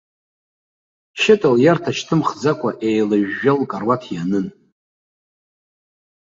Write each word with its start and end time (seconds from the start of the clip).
Шьыта 1.19 1.49
лиарҭа 1.59 1.91
шьҭыхӡамкәа, 1.97 2.71
еилажәжәа 2.87 3.53
лкаруаҭ 3.59 4.03
ианын. 4.13 4.47